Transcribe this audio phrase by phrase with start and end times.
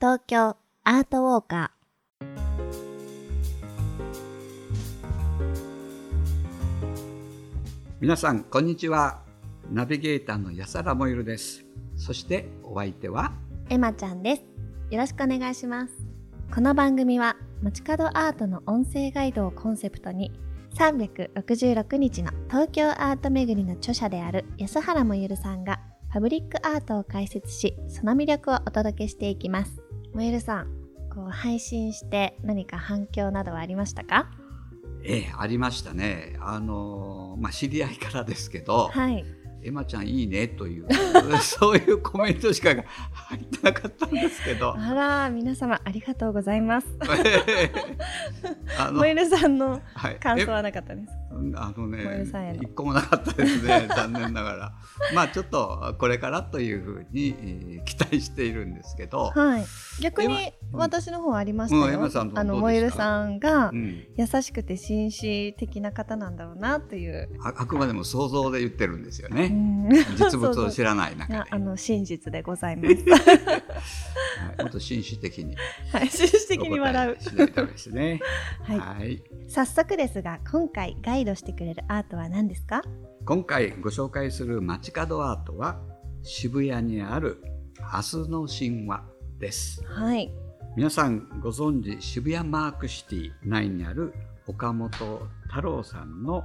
[0.00, 1.72] 東京アートウォーカ
[7.98, 9.22] 皆さんこんにちは。
[9.72, 11.64] ナビゲーターの安原もゆるです。
[11.96, 13.32] そしてお相手は？
[13.70, 14.42] ーエマちゃんです。
[14.92, 15.92] よろしくお願いします。
[16.54, 20.30] この番組は街角アートの音声ガイドをコンセプトに
[20.76, 25.80] 366日の東京アート巡りの著者である安原もゆるさんが
[26.12, 29.82] パブリックアートを解説しその魅力をお届けしていきます
[30.14, 30.66] もゆるさん
[31.14, 34.30] こう配信して何か反響などはありましたか？
[35.04, 36.36] ええありましたね。
[36.40, 39.24] あのまあ知り合いからですけど、はい。
[39.60, 40.86] エマちゃんいいねという
[41.42, 44.72] そういうコメントしか入ってなかったんですけど。
[44.78, 46.86] あら皆様ありがとうございます。
[48.78, 50.16] あもゆるさんのはい。
[50.20, 51.12] 感想はなかったです
[51.56, 54.72] あの小ね一個もなかったですね 残念ながら。
[55.14, 59.64] まあちょっとこれからというふうにえー期待しているんですけど、はい。
[60.00, 69.88] 逆に私の方はありましたうんエよ、マさんのあのどうでしたもゆるさんがうん、優しくて紳士的な方なんだろうなっていう、ああくまでも想像で言ってるんですよね、うん。
[70.16, 71.34] 実物を知らないい中で。
[71.34, 72.94] や あの真実でございます。
[74.38, 75.56] はい、もっと紳士的に。
[75.92, 77.12] はい紳士的に笑う。
[77.12, 78.20] お答えしないとダメですね。
[78.62, 78.78] はい。
[78.78, 79.22] はい。
[79.48, 82.82] 早速ですが今回ガイドしてくれるアートは何ですか？
[83.24, 85.80] 今回ご紹介する街角アートは
[86.22, 87.42] 渋谷にある
[87.80, 89.04] 明日の神話
[89.38, 89.84] です。
[89.84, 90.32] はい。
[90.76, 94.14] 皆さんご存知渋谷マークシティ内にある
[94.46, 94.88] 岡本
[95.48, 96.44] 太郎さんの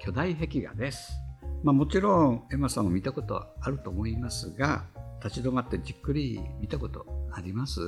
[0.00, 1.12] 巨大壁画です、
[1.62, 4.84] まあ、もちろんエマさんも見たことあると思いますが
[5.22, 7.80] 立ち止まってじっくり見たことあります？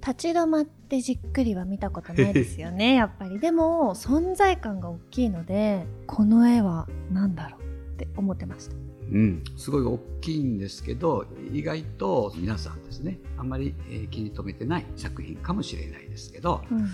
[0.00, 3.38] 立ち止まってじっくりは見たことないですよね やっぱり。
[3.38, 7.60] でも存在感が大きいのでこの絵は何だろう
[7.94, 8.76] って思ってました。
[9.10, 16.88] うん、すごい大きいんですけど意外と皆さんですねあんまりえー気に留めてない作品かもしれないですけどうん。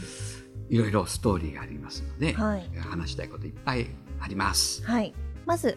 [0.68, 2.70] いろいろストーリーがありますので、はい。
[2.78, 3.86] 話したいこといっぱい
[4.20, 4.82] あります。
[4.84, 5.12] はい、
[5.44, 5.76] まず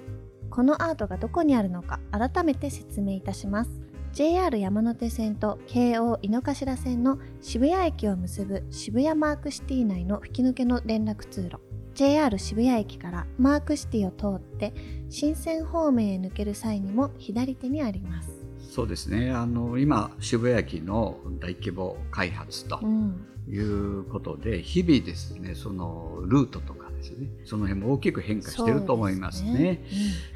[0.50, 3.70] このアートがどこにあるのか改めて説明いたします
[4.14, 11.58] JR 山手線と京王井の頭線の渋谷駅を結ぶ渋谷マークシティ内の吹き抜けの連絡通路。
[11.94, 14.74] JR 渋谷駅からマークシティを通って
[15.10, 18.30] 新線方面へ抜ける際にも左手にあります、
[18.70, 19.32] そうですね。
[19.32, 27.28] あの今渋谷駅の大規模開発とうん、いうことで日々ですねそのルートとかですね。
[27.46, 29.54] その辺も大きく変化してると思いますね。
[29.54, 29.82] ね。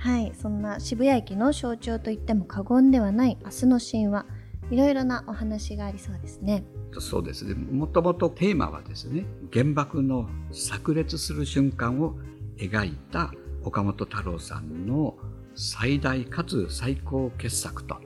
[0.06, 0.12] うん。
[0.12, 0.34] はい。
[0.36, 4.26] そんな渋谷駅の象徴といっても過言ではない明日の神話
[4.72, 6.64] いろいろなお話がありそうですね。
[7.00, 7.46] そうです。
[7.46, 12.16] ねもともとテーマはですね原爆の炸裂する瞬間を
[12.58, 13.34] 描いた
[13.64, 15.18] 岡本太郎さんの
[15.56, 17.98] 最大かつ最高傑作と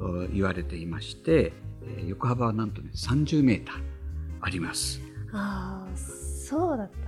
[0.00, 1.52] う言われていまして
[1.82, 3.76] えー横幅はなんとね30メーター
[4.40, 5.00] あります。
[5.32, 7.07] ああそうだった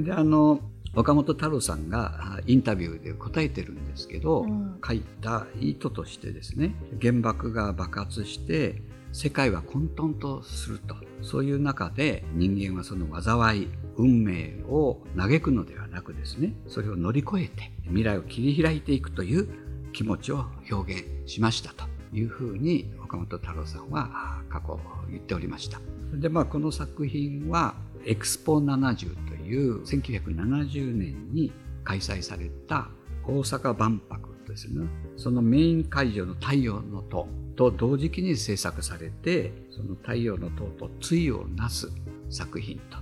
[0.00, 0.60] であの
[0.94, 4.78] 岡本太郎さんがあインタビューで答えてるんですけど、うん。
[4.86, 8.82] 書いた意図としてですね原爆が爆発して
[9.12, 10.94] 世界は混沌とすると。
[11.22, 19.48] そういう中で人間はその災い運命を嘆くのではなくですねそれを乗り越えて未来を切り開いていくという
[19.94, 24.78] 気持ちを表現しましたというふうに岡本太郎さんはあ過去
[25.08, 25.80] 言っておりました。
[26.12, 27.74] でまあこの作品は
[28.06, 31.52] エクスポ70という1970年に
[31.84, 32.88] 開催された
[33.26, 37.26] 大阪万博ですねそのメイン会場の太陽の塔
[37.56, 41.90] と同時期に制作されてその太陽の塔と対をなす
[42.30, 42.98] 作品と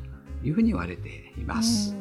[0.46, 1.96] いうふうに言われています。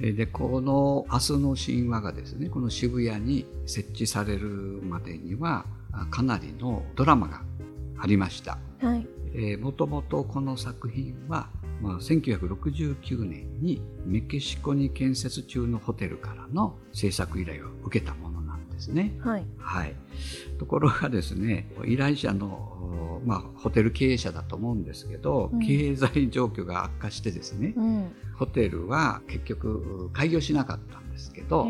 [0.00, 7.42] えでこの「明日の神話」がですねこの渋谷に設置されるまでにはあかなりのドラマが
[7.98, 8.58] ありました。
[8.82, 9.06] うんはい。
[9.34, 11.50] えーもともとこの作品は、
[11.80, 19.16] まあ、1969年にメキシコに建設中のホテルからの制作依頼を受けたものなんですね。
[19.20, 19.46] はい。
[19.58, 19.94] はい、
[20.58, 28.12] ところがですね依頼者の、まあ、ホテル経営者だと思うんですけど、うん経済状況が悪化してですね、うん。
[28.36, 31.66] ホテルは結局開業しなかったんですけど、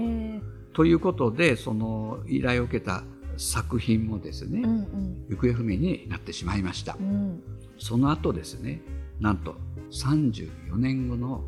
[0.73, 3.03] ということでその依頼を受けた
[3.37, 6.97] 作品もですね、うんうん行方不明になってしまいました。
[6.99, 7.43] うん。
[7.79, 8.81] その後ですね、
[9.21, 9.57] なんと
[9.91, 11.45] 34年後の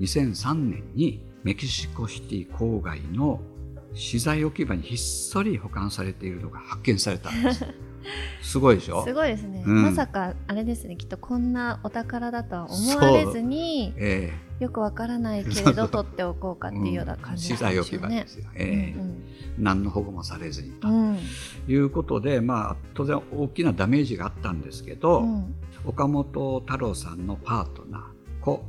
[0.00, 3.40] 2003年にメキシコシティ郊外の
[3.94, 7.64] 資材置き場にひっそり保管されているのが発見されたんです。
[8.42, 9.04] すごいでしょ？
[9.04, 9.82] すごいですね、うん。
[9.82, 19.00] まさかあれですねきっとこんなお宝だとは思われずにえよくわからないけれど取っておこうかっていうような感じ資材置き場ね ですよ、ええ。
[19.58, 20.88] 何の保護もされずにと。
[20.88, 21.08] うん。
[21.10, 21.18] うん
[21.68, 25.54] いうことで、まあ、当然大きなダメージがあったんですけど、うん。
[25.84, 28.02] 岡本太郎さんのパートナー
[28.40, 28.64] 故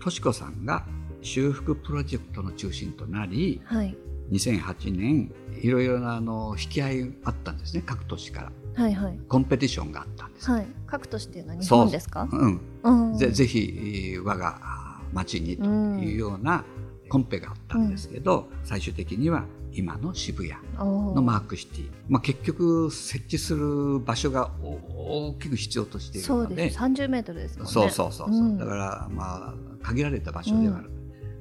[0.00, 0.84] 敏子さんが
[1.22, 3.96] 修復プロジェクトの中心となりはい。
[4.30, 9.18] 2008年いろいろなあの引き合いあったんですね各都市からはいはい。
[9.28, 10.66] コンペティションがあったんです、はい。
[10.86, 12.28] 各都市っていうのは日本ですか？
[12.30, 12.60] うん。
[12.82, 13.18] うん。
[13.18, 16.64] ぜぜひ我が町にというような
[17.08, 27.72] コンペがあったんですけど、最終的には今の渋谷ののマークシティ、まあ、結局設置する場所がお大きく必要としているそうのでです30メートルですもんね。
[27.72, 28.58] そうそうそうそう、うん。
[28.58, 30.90] だからまあ限られた場所ではある、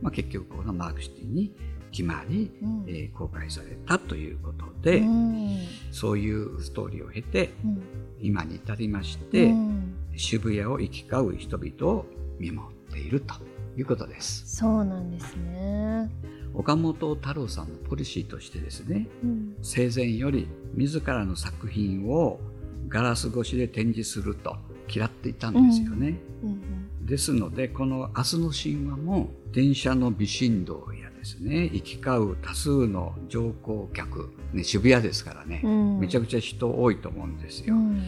[0.01, 1.53] まあ、結局このマークシティに
[1.91, 2.85] 決まり、うん。
[2.88, 5.59] えー公開されたということで、うん。
[5.91, 7.81] そういうストーリーを経てうん。
[8.21, 9.93] 今に至りまして、うん。
[10.15, 12.05] 渋谷を行き交う人々を
[12.39, 13.35] 見守っていると
[13.77, 14.57] いうことです。
[14.57, 16.09] そうなんですね、
[16.53, 19.55] 岡本太郎さんのポリシーとしてですねうん。
[19.61, 22.39] 生前より自らの作品を
[22.88, 24.57] ガラス越しで展示すると
[24.93, 27.05] 嫌っていたんですよね、うん。
[27.05, 31.69] ですのでこの「明日の神話」も電車の微振動やですね。
[31.71, 36.00] 行き交う多数の乗降客、ね、渋谷ですからね、うん。
[36.00, 38.03] めちゃくちゃ人多いと思うんですよ、うん。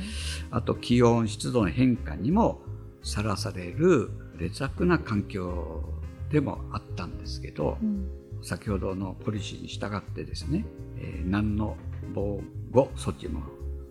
[0.49, 2.59] あと気温湿度の変化にも
[3.03, 5.83] さらされる劣悪な環境
[6.31, 8.07] でもあったんですけど、うん。
[8.41, 10.65] 先ほどのポリシーに従ってですね、
[10.97, 11.77] えー何の
[12.15, 13.43] 防護措置も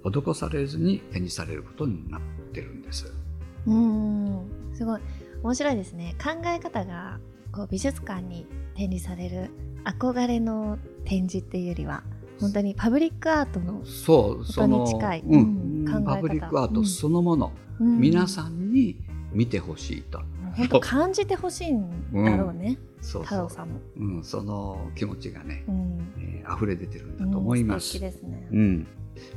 [0.05, 2.21] 施されずに展示されることになっ
[2.53, 3.13] てるんです。
[3.67, 4.45] うん。
[4.75, 5.01] すごい。
[5.45, 6.17] 面白いですね。
[6.23, 7.21] 考え方が
[7.53, 9.51] こう美術館に展示される
[9.85, 12.03] 憧れの展示っていうよりは
[12.41, 15.41] 本当にパブリックアートの、そう、その、に近いうん。
[15.41, 16.05] うん考え方。
[16.05, 18.01] パブリックアートそのもの、うん。
[18.01, 18.97] 皆さんに
[19.33, 20.21] 見てほしいと。
[20.57, 23.23] 本当感じてほしいんだろうね、そうそう。
[23.23, 27.87] 太郎さんも、うん、その気持ちがね、うん、えー溢れ出てるんだと思います。
[27.87, 28.87] 素敵ですね、うん。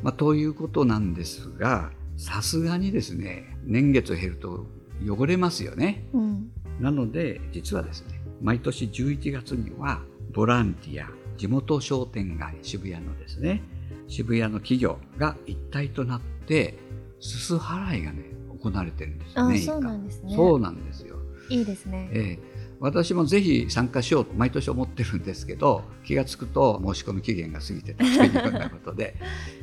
[0.04, 4.66] まあ、ということなんですがさすがにですね年月減ると
[5.08, 6.06] 汚れますよね。
[6.14, 10.02] うんなので実はですね毎年11月には
[10.34, 13.62] ボランティア地元商店街渋谷のですね
[14.08, 16.78] 渋谷の企業が一体となって
[17.20, 18.24] すす払いがね
[18.62, 19.56] 行われてるんですよね。
[19.56, 21.16] あそうなんですねそうなんですよ。
[21.50, 29.16] いいですね、ええ私もぜひ参加しようと毎年思ってるんですけど気がつくと申し込み期限が過ぎてたというようなことで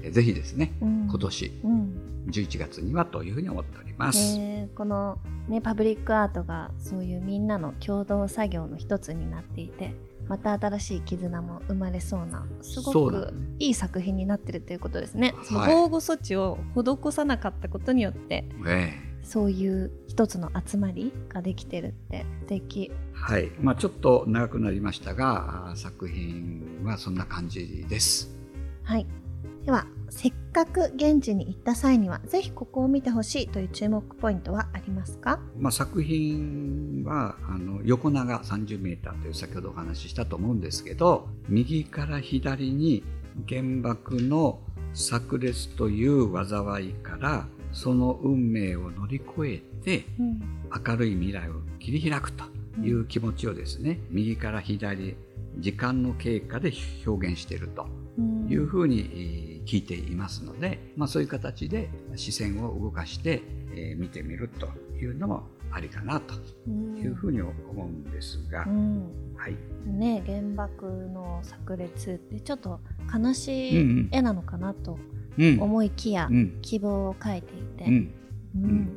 [0.03, 1.07] え ぜひですねうん。
[1.09, 2.13] 今年うん。
[2.29, 4.37] 11月にはというふうに思っております。
[4.39, 5.19] えーこの、
[5.49, 9.95] ね、パブリックアートがそういうみんなの共同作業の一つになっていて
[10.29, 15.35] また新しい絆も生まれそうなすごくいい作品になってるということですね。
[15.45, 22.91] そのはい防護措置を施さなかったことによってええそういう一つの集まりができてるって素敵。
[23.13, 28.35] はいまあ、ちょっと長くなりましたが作品はそんな感じです。
[28.83, 29.07] はい。
[29.65, 35.39] では、せっかく現地に行った際には、ぜひここを見てほしいという注目ポイントはありますか？
[35.57, 43.05] まあ、作品はあの横長 30m という先ほどお話ししたと思うんですけど右から左に
[43.49, 44.59] 原爆の
[44.95, 50.41] 炸裂という災いからその運命を乗り越えてうん。
[50.87, 52.45] 明るい未来を切り開くと
[52.83, 55.17] いう気持ちをですね、右から左
[55.59, 56.73] 時間の経過で
[57.07, 57.87] 表現していると
[58.19, 63.43] うんいうふうにえー聞いていますので、まあ、そういう形で視線を動かして、
[63.75, 64.69] えー見てみると
[64.99, 66.35] いうのもありかなと
[66.69, 69.35] いうふうに思うんですが、うん。
[69.37, 69.57] はい、
[69.87, 72.81] ね原爆の炸裂ってちょっと
[73.13, 78.09] 悲しい絵なのかなとうん思いきや、うん希望を書いていて、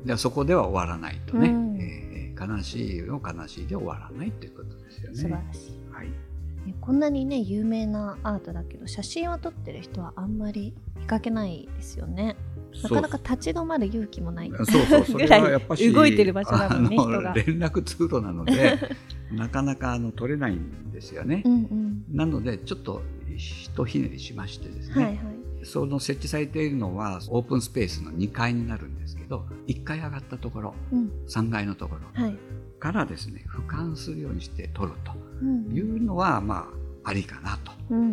[0.05, 5.15] でそこでは終わらないとね、うんえー悲しいの悲しいで終わらないということですよね。
[5.15, 5.79] 素晴らしい。
[5.91, 12.35] はいねこんなにね有名なアートだけど写真を撮ってる人はあんまり見かけないですよね。
[12.83, 14.51] なかなか立ち止まる勇気もない。
[14.51, 18.77] そうそうそれはやっぱし 動いてる場所だもんね人が連絡通路なので
[19.31, 21.43] なかなかあの取れないんですよね。
[21.45, 22.03] うんうん。
[22.11, 23.01] なのでちょっと
[23.37, 25.34] ひとひねりしましてですね、はいはい。
[25.65, 32.37] その設置されているのはオープンスペースの2階になるんですけど1階上がったところうん3階のところはい。
[32.79, 34.93] からですね俯瞰するようにして撮る
[35.41, 36.67] うんというのはま
[37.03, 38.03] あありかなとうんう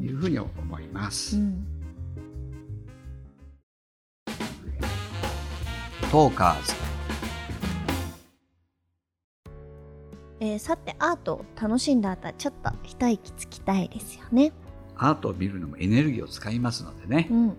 [0.00, 1.36] んいうふうに思います。
[1.36, 1.66] うんうん。
[6.10, 6.72] トーカーズ
[10.40, 14.52] えーさてアートを楽しんだ後はちょっと一息つきたいですよね。
[15.08, 17.28] アートを見るのもエネルギーを使いますのでね。
[17.30, 17.48] う、ん。
[17.48, 17.54] は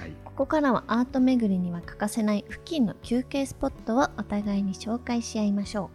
[0.00, 5.90] はい、ここからはアート巡りには欠かせない付近の休憩スポットをお互いに紹介し合いましょ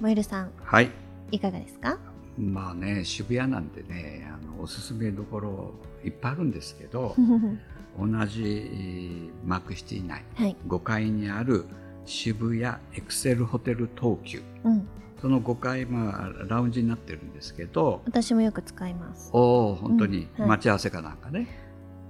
[0.00, 0.02] う。
[0.02, 0.90] モエルさんはい、
[1.30, 1.98] いかがですか？
[2.38, 5.72] まあね渋谷なんてねあのおすすめどころ
[6.04, 7.14] いっぱいあるんですけど
[7.96, 10.56] 同じえーマークシティ内はい。
[10.66, 11.64] 5階にある
[12.06, 14.42] 渋谷エクセルホテル東急。
[14.64, 14.88] うん
[15.24, 18.02] その5階、まあ、ラウンジになってるんですけど。
[18.04, 19.30] 私もよく使います。
[19.32, 20.28] おお本当に。
[20.36, 20.40] うん。
[20.42, 20.48] はい。
[20.50, 21.48] 待ち合わせかなんかね、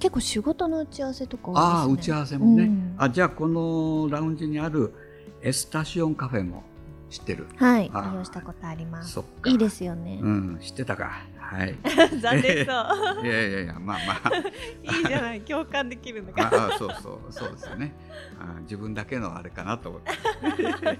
[0.01, 1.71] 結構仕事の打ち合わせとか多いですね。
[1.71, 2.95] ああ打ち合わせもね、うん。
[2.99, 4.93] あじゃあこのラウンジにある
[5.43, 6.65] エスタシオンカフェも
[7.09, 7.47] 知ってる。
[7.55, 9.13] はい利用したことあります。
[9.13, 9.49] そっか。
[9.49, 11.23] いいですよね、うん知ってたか。
[11.39, 11.77] はい。
[12.21, 12.73] 残念そ
[13.23, 13.23] う。
[13.25, 14.33] いやいやいやまあまあ。
[14.99, 17.95] いいじゃない共感できるのああそうそうそうですよね。
[18.41, 20.99] あ自分だけのあれかなと思って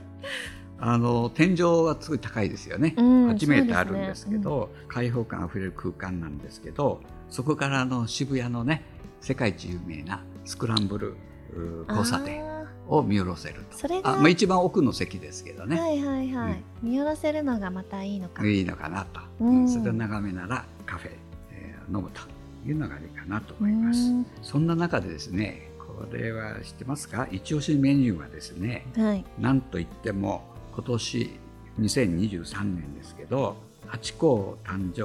[0.79, 7.01] あの天井はすごい高いですよね、うん8メートルあるんですけそうど開放感あふれる空間なんですけど
[7.31, 8.85] そこからあの渋谷のね
[9.21, 11.15] 世界一有名なスクランブル
[11.57, 12.55] う交差点あ
[12.89, 19.69] を見下ろせるーそれがあ、まあ、一番奥の席ですけどね、はいはいはい、見下ろせるのがまたいいのか、いいのかなと、うん。
[19.69, 21.13] それを眺めならカフェ、
[21.53, 22.23] えー飲むと
[22.67, 24.11] いうのがいいかなとう思います。
[24.11, 24.27] ん。
[24.43, 27.29] そんな中でですねこれは知ってますか？
[27.31, 29.25] 一押しメニューはですねはい。
[29.39, 31.41] なんといっても今年
[31.81, 35.03] 2023年ですけど八甲誕生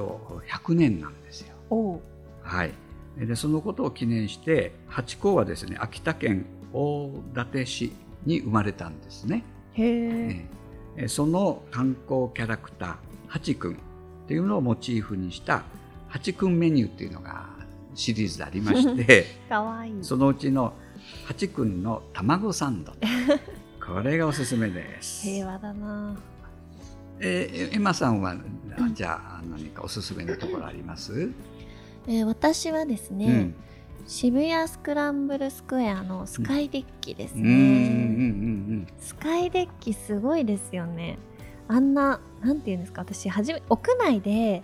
[0.48, 2.00] 100年なんですよ。
[2.42, 2.72] はい、
[3.16, 7.92] でそのことを記念して八甲はですね秋田県大館市
[8.26, 9.44] に生まれたんですね。
[9.74, 10.46] へえ。
[10.96, 11.08] ええ。
[11.08, 12.96] その観光キャラクター
[13.28, 13.76] 八くんっ
[14.26, 15.62] ていうのをモチーフにした
[16.08, 17.48] 八くんメニューっていうのが
[17.94, 19.26] シリーズでありまして
[20.02, 20.72] そのうちの
[21.26, 22.92] 八くんの卵サンド
[23.92, 25.22] これがおすすめです。
[25.26, 26.16] 平和だな。
[27.18, 28.36] えーエマさんは
[28.92, 31.30] じゃあ何かおすすめのところあります、
[32.06, 33.54] えー私はですね、うん。
[34.06, 41.18] 渋谷スクランブルスクエアのスカイデッキですね、スカイデッキすごいですよね。
[41.68, 43.02] あんななんていうんですか？
[43.02, 44.62] 私初め屋内で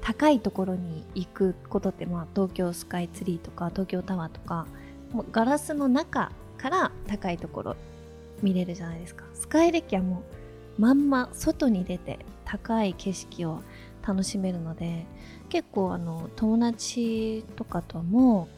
[0.00, 4.66] 高いところに行くことって、まあ、東京スカイツリーとか東京タワーとか
[5.12, 7.76] もうガラスの中から高いところ
[8.42, 9.24] 見れるじゃないですか。
[9.34, 10.22] スカイデッキはも
[10.78, 13.60] うまんま外に出て高い景色を
[14.06, 15.06] 楽しめるので
[15.48, 18.48] 結構あの友達とかとも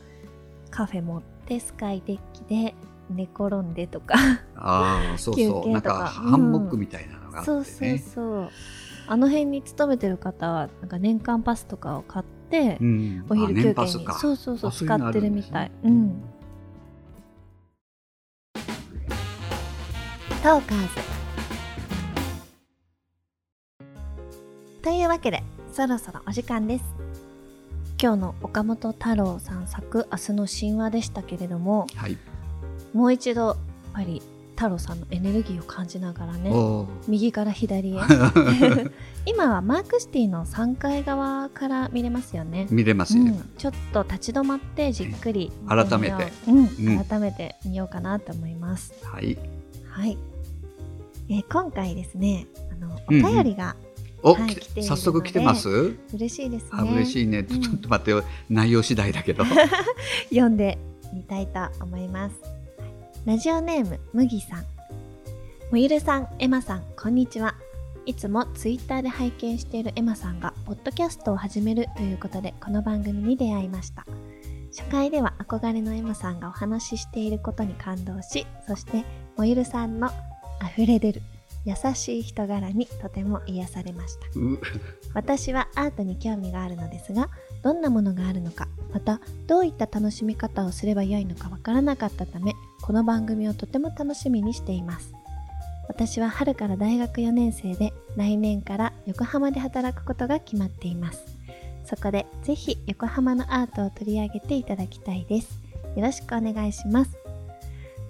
[0.71, 2.75] カフェ持ってスカイデッキで
[3.11, 4.15] 寝転んでとか
[4.55, 5.71] ああそう休そう。
[5.71, 5.99] なん憩とか。
[5.99, 8.51] かハンモックみたいなのがあってそうね、そうそう
[9.09, 13.27] あの辺に勤めてる方はなんか年間パスとかを買って、うん。
[13.29, 13.89] お昼休憩に。
[13.91, 16.23] そうそうそう使ってあるみたい、うん
[20.43, 20.89] トーカーズ。
[24.83, 26.85] というわけでそろそろお時間です。
[28.03, 32.19] 今日の岡本太郎さん作「明日の神話」でしたけれどもはい、
[32.93, 33.57] もう一度やっ
[33.93, 34.21] ぱり
[34.57, 36.53] 太郎さんのエネルギーを感じながらね
[37.07, 38.01] 右から左へ。
[39.25, 46.33] 今はマークシティの3階側から見れますよね、見れますよ、うん、ちょっと立ち止まってじっくり見改めて。
[46.49, 46.53] う
[46.95, 47.05] ん。
[47.05, 48.93] 改めて見ようかなと思います。
[49.05, 49.39] はい。
[49.93, 50.17] はい、
[51.29, 53.35] えー今回ですねあのおうんうん。
[53.35, 53.77] 便りが
[54.23, 55.69] お、はいき来ているので早速来てます？
[56.15, 56.71] 嬉しいですね。
[56.73, 57.61] あ嬉しいね、うん。
[57.61, 58.23] ちょっと待ってよ。
[58.49, 59.45] 内容次第だけど。
[60.31, 60.79] 読んで
[61.13, 62.37] みたいと思います。
[63.25, 64.65] ラジオネーム麦さん。
[65.71, 67.55] もゆるさんエマさんこんにちは。
[68.07, 74.05] いつもツイッターで拝見しているエマさんがポッドキャストを始めるということでこの番組に出会いました。
[74.77, 79.05] 初回では憧れのエマさんがお話ししていることに感動しそして
[79.37, 80.11] もゆるさんの
[80.69, 81.23] 溢れ出る
[81.65, 84.27] 優しい人柄にとても癒されました。
[84.39, 84.59] う。
[85.15, 87.29] 私はアートに興味があるのですが
[87.63, 95.13] どんなものがあるのかまたどういった楽しみ方をすればよいのかわからなかったためこの番組をとても楽しみにしています。
[95.89, 101.25] 私は春から大学4年生で来年から横浜で働くことが決まっています。
[101.85, 105.61] そこでぜひ横浜のアートを取り上げていただきたいです。
[105.97, 107.22] よろしくお願いします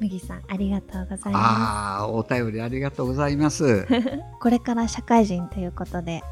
[0.03, 3.87] 麦さんありがとうございまああお便りありがとうございます。
[3.87, 3.87] す
[4.41, 6.23] これから社会人ということで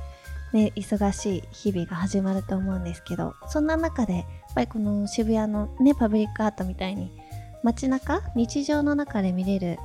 [0.52, 7.12] ね、忙しい日々が始まると思うんですけどそんな中でやっぱりこの渋谷のねパブリックアートみたいに
[7.62, 9.78] 街中日常の中で見れる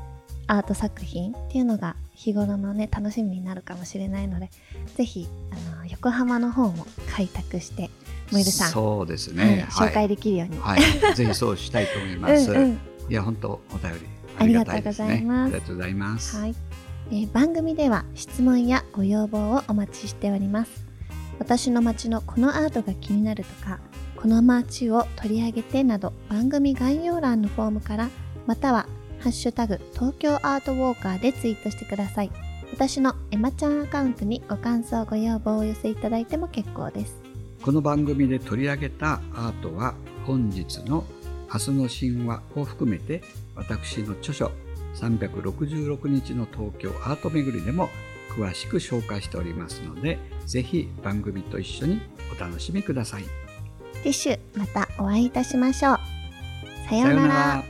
[0.47, 4.49] アート作品っていうのが日頃のね楽しみになるかもしれないので
[4.95, 7.91] ぜひあの横浜の方も開拓して
[8.31, 9.47] モイルさん、そうですはい。
[9.47, 12.49] ね紹介できるように、はい、はい、ぜひそうしたいと思います。
[12.53, 13.99] うんうんいや本当お便り
[14.37, 15.25] ありがたいですね。
[15.27, 16.37] ありがとうございます。
[16.37, 16.55] はい、
[17.11, 20.85] えー番組では質問やご要望をお待ちしております
[21.39, 23.79] 私の街のこのアートが気になるとか
[24.15, 28.09] ここの街を取り上げてなど番組概要欄のフォームから
[28.47, 28.87] または
[29.19, 32.31] ハッシュタグ東京アートウォーカーでツイートしてください。
[32.73, 37.15] 私のエマちゃんアカウントにご感想ご要望をお寄せいただいても結構です。
[37.61, 39.93] この番組で取り上げたアートは
[40.25, 41.03] 本日の
[41.53, 43.21] 明日の神話を含めて
[43.55, 44.51] 私の著書
[44.95, 47.89] 366日の東京アート巡りでも
[48.29, 52.01] 詳しく紹介しておりますのでぜひ番組と一緒に
[52.35, 53.23] お楽しみください。
[54.03, 55.99] 次週またお会いいたしましょう。
[56.89, 57.64] さようなら。